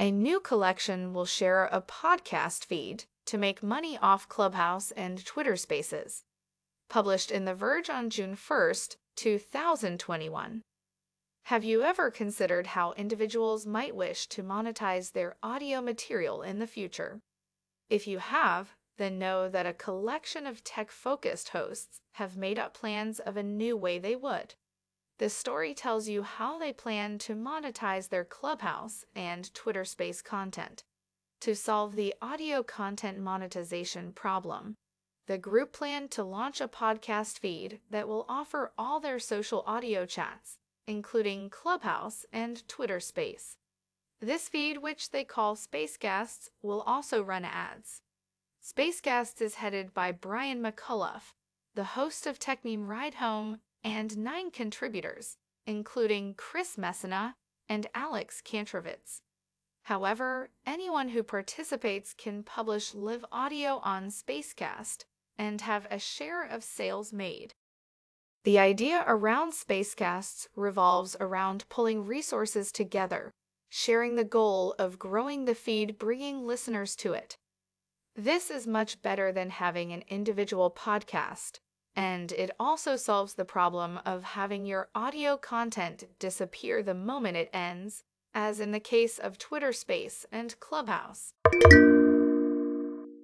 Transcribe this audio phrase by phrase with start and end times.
[0.00, 5.56] A new collection will share a podcast feed to make money off Clubhouse and Twitter
[5.56, 6.24] Spaces.
[6.88, 8.74] Published in The Verge on June 1,
[9.14, 10.62] 2021.
[11.42, 16.66] Have you ever considered how individuals might wish to monetize their audio material in the
[16.66, 17.20] future?
[17.90, 22.72] If you have, then know that a collection of tech focused hosts have made up
[22.72, 24.54] plans of a new way they would.
[25.20, 30.82] This story tells you how they plan to monetize their Clubhouse and Twitter Space content.
[31.42, 34.76] To solve the audio content monetization problem,
[35.26, 40.06] the group planned to launch a podcast feed that will offer all their social audio
[40.06, 43.58] chats, including Clubhouse and Twitter Space.
[44.22, 48.00] This feed, which they call Spacecasts, will also run ads.
[48.64, 51.34] Spacecasts is headed by Brian McCullough,
[51.74, 57.34] the host of Techmeme Ride Home, and nine contributors, including Chris Messina
[57.68, 59.20] and Alex Kantrowitz.
[59.84, 65.04] However, anyone who participates can publish live audio on Spacecast
[65.38, 67.54] and have a share of sales made.
[68.44, 73.32] The idea around Spacecasts revolves around pulling resources together,
[73.68, 77.36] sharing the goal of growing the feed, bringing listeners to it.
[78.16, 81.60] This is much better than having an individual podcast,
[81.96, 87.50] and it also solves the problem of having your audio content disappear the moment it
[87.52, 91.32] ends, as in the case of Twitter Space and Clubhouse.